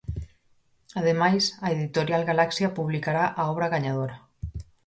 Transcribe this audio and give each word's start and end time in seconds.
Ademais, 0.99 1.43
a 1.65 1.67
editorial 1.75 2.23
Galaxia 2.31 2.75
publicará 2.77 3.23
a 3.41 3.43
obra 3.53 3.71
gañadora. 3.75 4.15